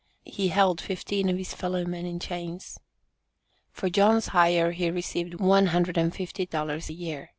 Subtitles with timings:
[0.25, 2.79] He held fifteen of his fellow men in chains.
[3.71, 7.29] For John's hire he received one hundred and fifty dollars a year.